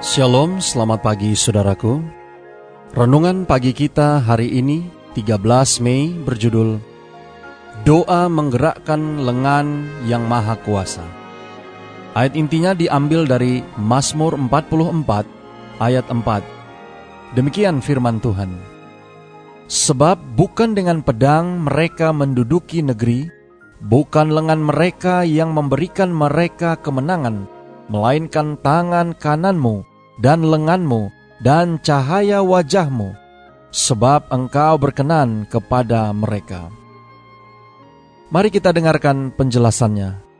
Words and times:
Shalom, 0.00 0.64
selamat 0.64 1.04
pagi 1.04 1.36
saudaraku. 1.36 2.00
Renungan 2.96 3.44
pagi 3.44 3.76
kita 3.76 4.24
hari 4.24 4.48
ini 4.48 4.88
13 5.12 5.36
Mei 5.84 6.16
berjudul 6.24 6.80
Doa 7.84 8.24
menggerakkan 8.32 9.20
lengan 9.20 9.92
yang 10.08 10.24
maha 10.24 10.56
kuasa. 10.64 11.04
Ayat 12.16 12.32
intinya 12.32 12.72
diambil 12.72 13.28
dari 13.28 13.60
Mazmur 13.76 14.40
44 14.40 15.84
ayat 15.84 16.08
4. 16.08 17.36
Demikian 17.36 17.84
firman 17.84 18.24
Tuhan. 18.24 18.56
Sebab 19.68 20.16
bukan 20.32 20.72
dengan 20.72 21.04
pedang 21.04 21.68
mereka 21.68 22.08
menduduki 22.16 22.80
negeri, 22.80 23.28
bukan 23.84 24.32
lengan 24.32 24.64
mereka 24.64 25.28
yang 25.28 25.52
memberikan 25.52 26.08
mereka 26.08 26.80
kemenangan, 26.80 27.44
melainkan 27.92 28.56
tangan 28.64 29.12
kananmu 29.12 29.89
dan 30.20 30.44
lenganmu 30.44 31.08
dan 31.40 31.80
cahaya 31.80 32.44
wajahmu, 32.44 33.16
sebab 33.72 34.28
engkau 34.28 34.76
berkenan 34.76 35.48
kepada 35.48 36.12
mereka. 36.12 36.68
Mari 38.30 38.52
kita 38.52 38.70
dengarkan 38.70 39.34
penjelasannya. 39.34 40.30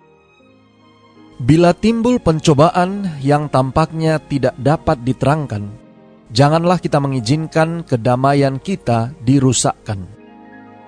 Bila 1.40 1.72
timbul 1.72 2.20
pencobaan 2.20 3.16
yang 3.24 3.48
tampaknya 3.48 4.20
tidak 4.20 4.52
dapat 4.60 5.00
diterangkan, 5.00 5.72
janganlah 6.28 6.76
kita 6.76 7.00
mengizinkan 7.00 7.80
kedamaian 7.82 8.60
kita 8.60 9.16
dirusakkan. 9.24 10.04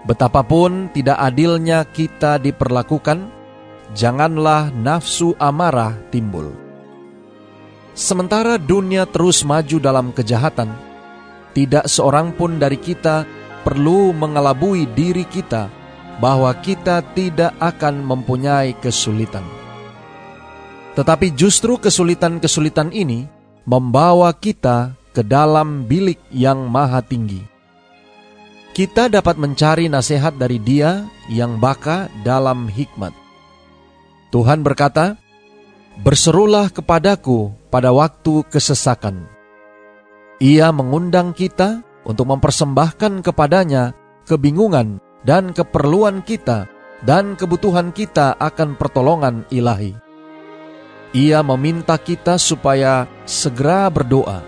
Betapapun 0.05 0.93
tidak 0.93 1.17
adilnya 1.17 1.89
kita 1.89 2.37
diperlakukan, 2.37 3.33
janganlah 3.97 4.69
nafsu 4.77 5.33
amarah 5.41 5.97
timbul. 6.13 6.53
Sementara 7.93 8.57
dunia 8.57 9.05
terus 9.05 9.45
maju 9.45 9.77
dalam 9.77 10.17
kejahatan, 10.17 10.73
tidak 11.53 11.85
seorang 11.85 12.33
pun 12.33 12.57
dari 12.57 12.81
kita 12.81 13.29
perlu 13.63 14.17
mengelabui 14.17 14.89
diri 14.97 15.29
kita 15.29 15.69
bahwa 16.17 16.51
kita 16.61 17.05
tidak 17.13 17.53
akan 17.61 18.01
mempunyai 18.01 18.73
kesulitan. 18.81 19.45
Tetapi 20.93 21.33
justru 21.33 21.77
kesulitan-kesulitan 21.81 22.93
ini 22.93 23.25
membawa 23.65 24.33
kita 24.37 24.93
ke 25.13 25.21
dalam 25.21 25.85
bilik 25.85 26.21
yang 26.33 26.69
maha 26.69 27.01
tinggi. 27.05 27.41
Kita 28.73 29.13
dapat 29.13 29.37
mencari 29.37 29.93
nasihat 29.93 30.33
dari 30.41 30.57
Dia 30.57 31.05
yang 31.29 31.61
baka 31.61 32.09
dalam 32.25 32.73
hikmat. 32.73 33.13
Tuhan 34.33 34.65
berkata, 34.65 35.21
Berserulah 36.01 36.73
kepadaku 36.73 37.53
pada 37.69 37.93
waktu 37.93 38.49
kesesakan. 38.49 39.29
Ia 40.41 40.73
mengundang 40.73 41.37
kita 41.37 41.85
untuk 42.09 42.33
mempersembahkan 42.33 43.21
kepadanya 43.21 43.93
kebingungan 44.25 44.97
dan 45.21 45.53
keperluan 45.53 46.25
kita 46.25 46.65
dan 47.05 47.37
kebutuhan 47.37 47.93
kita 47.93 48.41
akan 48.41 48.81
pertolongan 48.81 49.45
ilahi. 49.53 49.93
Ia 51.13 51.45
meminta 51.45 52.01
kita 52.01 52.41
supaya 52.41 53.05
segera 53.29 53.93
berdoa. 53.93 54.41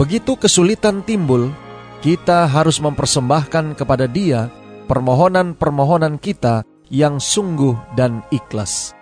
Begitu 0.00 0.32
kesulitan 0.40 1.04
timbul, 1.04 1.52
kita 2.00 2.48
harus 2.48 2.80
mempersembahkan 2.80 3.76
kepada 3.76 4.08
Dia 4.08 4.48
permohonan-permohonan 4.88 6.16
kita 6.16 6.64
yang 6.88 7.20
sungguh 7.20 7.76
dan 7.92 8.24
ikhlas. 8.32 8.95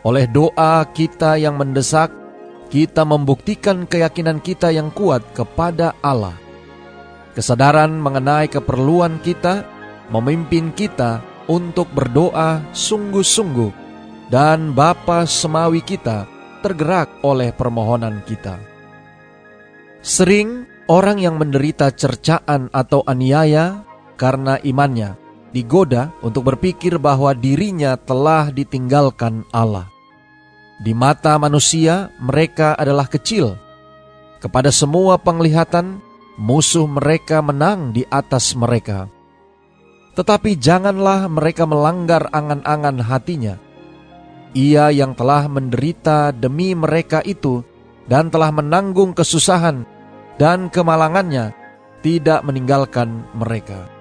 Oleh 0.00 0.24
doa 0.24 0.80
kita 0.96 1.36
yang 1.36 1.60
mendesak, 1.60 2.08
kita 2.72 3.04
membuktikan 3.04 3.84
keyakinan 3.84 4.40
kita 4.40 4.72
yang 4.72 4.88
kuat 4.94 5.20
kepada 5.36 5.92
Allah. 6.00 6.32
Kesadaran 7.36 8.00
mengenai 8.00 8.48
keperluan 8.48 9.20
kita 9.20 9.68
memimpin 10.08 10.72
kita 10.72 11.20
untuk 11.52 11.92
berdoa 11.92 12.64
sungguh-sungguh 12.72 13.72
dan 14.32 14.72
Bapa 14.72 15.28
Semawi 15.28 15.84
kita 15.84 16.24
tergerak 16.64 17.20
oleh 17.20 17.52
permohonan 17.52 18.24
kita. 18.24 18.56
Sering 20.00 20.64
orang 20.88 21.20
yang 21.20 21.36
menderita 21.36 21.92
cercaan 21.92 22.72
atau 22.72 23.04
aniaya 23.04 23.84
karena 24.16 24.56
imannya 24.64 25.29
digoda 25.50 26.14
untuk 26.22 26.50
berpikir 26.54 26.98
bahwa 26.98 27.34
dirinya 27.34 27.98
telah 27.98 28.50
ditinggalkan 28.50 29.46
Allah. 29.50 29.90
Di 30.80 30.96
mata 30.96 31.36
manusia, 31.36 32.08
mereka 32.16 32.72
adalah 32.72 33.04
kecil. 33.04 33.58
Kepada 34.40 34.72
semua 34.72 35.20
penglihatan, 35.20 36.00
musuh 36.40 36.88
mereka 36.88 37.44
menang 37.44 37.92
di 37.92 38.08
atas 38.08 38.56
mereka. 38.56 39.12
Tetapi 40.16 40.56
janganlah 40.56 41.28
mereka 41.28 41.68
melanggar 41.68 42.32
angan-angan 42.32 43.04
hatinya. 43.04 43.60
Ia 44.56 44.90
yang 44.90 45.12
telah 45.14 45.46
menderita 45.46 46.32
demi 46.32 46.72
mereka 46.72 47.20
itu 47.22 47.62
dan 48.08 48.32
telah 48.32 48.50
menanggung 48.50 49.14
kesusahan 49.14 49.86
dan 50.40 50.72
kemalangannya 50.72 51.54
tidak 52.00 52.40
meninggalkan 52.42 53.22
mereka. 53.36 53.99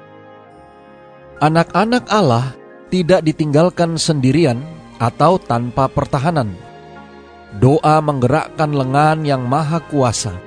Anak-anak 1.40 2.12
Allah 2.12 2.52
tidak 2.92 3.24
ditinggalkan 3.24 3.96
sendirian 3.96 4.60
atau 5.00 5.40
tanpa 5.40 5.88
pertahanan 5.88 6.52
Doa 7.58 7.98
menggerakkan 7.98 8.70
lengan 8.70 9.26
yang 9.26 9.42
maha 9.50 9.82
kuasa. 9.82 10.38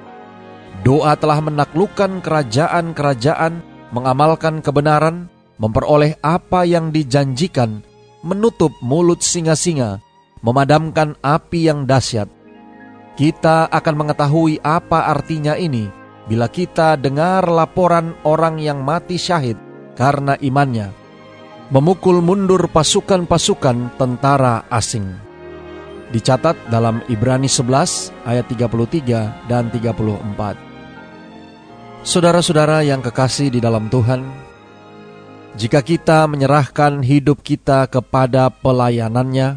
Doa 0.86 1.18
telah 1.18 1.42
menaklukkan 1.42 2.22
kerajaan-kerajaan, 2.22 3.58
mengamalkan 3.90 4.62
kebenaran, 4.62 5.26
memperoleh 5.58 6.14
apa 6.22 6.62
yang 6.62 6.94
dijanjikan, 6.94 7.82
menutup 8.22 8.70
mulut 8.78 9.18
singa-singa, 9.18 9.98
memadamkan 10.46 11.18
api 11.26 11.66
yang 11.66 11.90
dahsyat. 11.90 12.30
Kita 13.18 13.66
akan 13.66 13.94
mengetahui 13.98 14.62
apa 14.62 15.10
artinya 15.10 15.58
ini 15.58 15.90
bila 16.30 16.46
kita 16.46 16.94
dengar 16.94 17.50
laporan 17.50 18.14
orang 18.22 18.62
yang 18.62 18.78
mati 18.78 19.18
syahid 19.18 19.58
karena 19.98 20.38
imannya, 20.40 20.92
memukul 21.72 22.20
mundur 22.20 22.68
pasukan-pasukan 22.68 23.96
tentara 23.96 24.68
asing 24.68 25.32
dicatat 26.12 26.68
dalam 26.68 27.00
Ibrani 27.08 27.48
11 27.48 28.12
ayat 28.28 28.46
33 28.46 29.48
dan 29.48 29.72
34. 29.72 32.04
Saudara-saudara 32.04 32.84
yang 32.84 33.00
kekasih 33.00 33.48
di 33.48 33.58
dalam 33.58 33.88
Tuhan, 33.88 34.20
jika 35.56 35.80
kita 35.80 36.28
menyerahkan 36.28 37.00
hidup 37.00 37.40
kita 37.40 37.88
kepada 37.88 38.52
pelayanannya, 38.52 39.56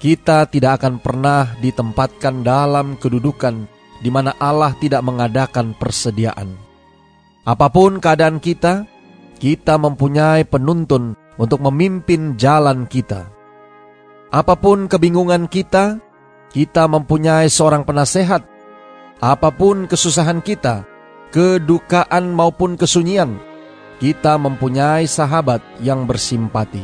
kita 0.00 0.48
tidak 0.48 0.82
akan 0.82 1.00
pernah 1.00 1.52
ditempatkan 1.60 2.42
dalam 2.42 2.96
kedudukan 2.96 3.68
di 4.00 4.10
mana 4.12 4.32
Allah 4.40 4.72
tidak 4.80 5.04
mengadakan 5.04 5.76
persediaan. 5.76 6.56
Apa 7.44 7.68
pun 7.68 8.00
keadaan 8.00 8.40
kita, 8.40 8.88
kita 9.44 9.76
mempunyai 9.76 10.48
penuntun 10.48 11.12
untuk 11.36 11.60
memimpin 11.68 12.40
jalan 12.40 12.88
kita. 12.88 13.28
Apa 14.32 14.56
pun 14.56 14.88
kebingungan 14.88 15.52
kita, 15.52 16.00
kita 16.48 16.88
mempunyai 16.88 17.52
seorang 17.52 17.84
penasehat. 17.84 18.40
Apa 19.20 19.52
pun 19.52 19.84
kesusahan 19.84 20.40
kita, 20.40 20.88
kedukaan 21.28 22.32
maupun 22.32 22.80
kesunyian, 22.80 23.36
kita 24.00 24.40
mempunyai 24.40 25.04
sahabat 25.04 25.60
yang 25.84 26.08
bersimpati. 26.08 26.80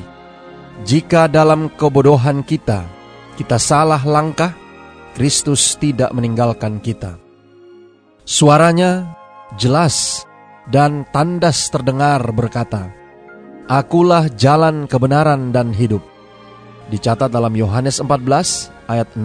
Jika 0.84 1.32
dalam 1.32 1.72
kebodohan 1.72 2.44
kita, 2.44 2.84
kita 3.40 3.56
salah 3.56 4.04
langkah, 4.04 4.52
Kristus 5.16 5.80
tidak 5.80 6.12
meninggalkan 6.12 6.76
kita. 6.76 7.16
Suaranya 8.28 9.16
jelas 9.56 10.28
dan 10.70 11.04
tandas 11.10 11.68
terdengar 11.68 12.22
berkata, 12.30 12.94
Akulah 13.70 14.26
jalan 14.34 14.90
kebenaran 14.90 15.54
dan 15.54 15.70
hidup 15.70 16.02
dicatat 16.90 17.30
dalam 17.30 17.54
Yohanes 17.54 18.02
14 18.02 18.90
ayat 18.90 19.08
6. 19.14 19.22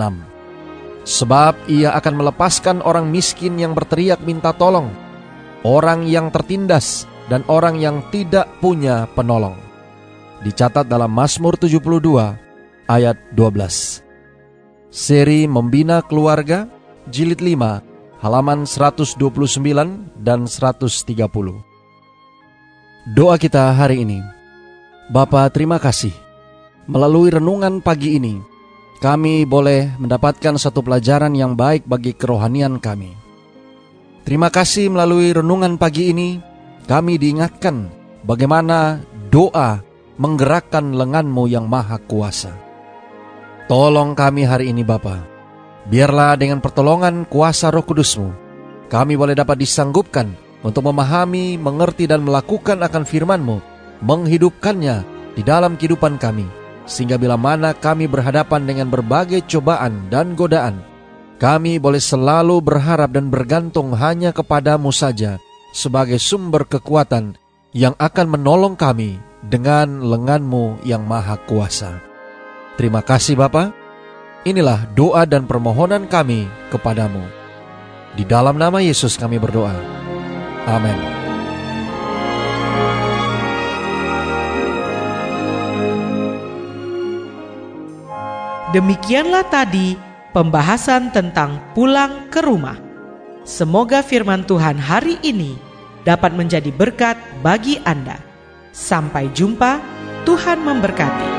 Sebab 1.06 1.70
ia 1.70 1.94
akan 1.98 2.14
melepaskan 2.14 2.78
orang 2.86 3.10
miskin 3.10 3.58
yang 3.58 3.74
berteriak 3.74 4.22
minta 4.22 4.54
tolong, 4.54 4.90
orang 5.66 6.06
yang 6.06 6.30
tertindas, 6.30 7.10
dan 7.26 7.42
orang 7.50 7.82
yang 7.82 8.06
tidak 8.14 8.46
punya 8.62 9.10
penolong. 9.18 9.58
Dicatat 10.46 10.86
dalam 10.86 11.10
Mazmur 11.10 11.58
72 11.58 11.82
ayat 12.86 13.18
12. 13.34 14.06
Seri 14.94 15.50
Membina 15.50 16.06
Keluarga, 16.06 16.70
Jilid 17.10 17.42
5, 17.42 17.95
halaman 18.20 18.64
129 18.64 19.20
dan 20.20 20.48
130. 20.48 21.16
Doa 23.14 23.36
kita 23.38 23.70
hari 23.76 24.02
ini. 24.02 24.20
Bapa, 25.12 25.46
terima 25.54 25.78
kasih. 25.78 26.14
Melalui 26.90 27.30
renungan 27.30 27.82
pagi 27.82 28.18
ini, 28.18 28.42
kami 29.02 29.46
boleh 29.46 29.94
mendapatkan 30.02 30.58
satu 30.58 30.82
pelajaran 30.82 31.34
yang 31.38 31.54
baik 31.54 31.86
bagi 31.86 32.18
kerohanian 32.18 32.82
kami. 32.82 33.14
Terima 34.26 34.50
kasih 34.50 34.90
melalui 34.90 35.30
renungan 35.30 35.78
pagi 35.78 36.10
ini, 36.10 36.42
kami 36.90 37.22
diingatkan 37.22 37.94
bagaimana 38.26 39.06
doa 39.30 39.86
menggerakkan 40.18 40.98
lenganmu 40.98 41.46
yang 41.46 41.70
maha 41.70 42.02
kuasa. 42.02 42.58
Tolong 43.70 44.18
kami 44.18 44.46
hari 44.46 44.74
ini 44.74 44.82
Bapa. 44.82 45.35
Biarlah 45.86 46.34
dengan 46.34 46.62
pertolongan 46.62 47.30
kuasa 47.30 47.70
roh 47.70 47.86
kudusmu, 47.86 48.34
kami 48.90 49.14
boleh 49.14 49.38
dapat 49.38 49.62
disanggupkan 49.62 50.34
untuk 50.66 50.90
memahami, 50.90 51.62
mengerti 51.62 52.10
dan 52.10 52.26
melakukan 52.26 52.82
akan 52.82 53.06
firman-Mu, 53.06 53.58
menghidupkannya 54.02 55.06
di 55.38 55.42
dalam 55.46 55.78
kehidupan 55.78 56.18
kami 56.18 56.66
sehingga 56.86 57.18
bila 57.18 57.36
mana 57.36 57.74
kami 57.74 58.06
berhadapan 58.06 58.66
dengan 58.66 58.88
berbagai 58.90 59.46
cobaan 59.50 60.10
dan 60.10 60.38
godaan, 60.38 60.82
kami 61.42 61.82
boleh 61.82 62.00
selalu 62.00 62.62
berharap 62.62 63.12
dan 63.12 63.28
bergantung 63.34 63.92
hanya 63.98 64.32
kepadamu 64.32 64.94
saja 64.94 65.42
sebagai 65.76 66.22
sumber 66.22 66.64
kekuatan 66.66 67.36
yang 67.76 67.98
akan 68.00 68.40
menolong 68.40 68.80
kami 68.80 69.20
dengan 69.44 70.02
lenganmu 70.02 70.86
yang 70.88 71.04
maha 71.04 71.36
kuasa. 71.44 72.00
Terima 72.80 73.04
kasih 73.04 73.36
Bapa. 73.36 73.85
Inilah 74.46 74.86
doa 74.94 75.26
dan 75.26 75.50
permohonan 75.50 76.06
kami 76.06 76.46
kepadamu. 76.70 77.26
Di 78.14 78.22
dalam 78.30 78.62
nama 78.62 78.78
Yesus 78.78 79.18
kami 79.18 79.42
berdoa. 79.42 79.74
Amin. 80.70 80.94
Demikianlah 88.70 89.50
tadi 89.50 89.98
pembahasan 90.30 91.10
tentang 91.10 91.58
pulang 91.74 92.30
ke 92.30 92.46
rumah. 92.46 92.78
Semoga 93.50 94.06
firman 94.06 94.46
Tuhan 94.46 94.78
hari 94.78 95.18
ini 95.26 95.58
dapat 96.06 96.38
menjadi 96.38 96.70
berkat 96.70 97.18
bagi 97.42 97.82
Anda. 97.82 98.22
Sampai 98.70 99.26
jumpa, 99.34 99.82
Tuhan 100.22 100.62
memberkati. 100.62 101.30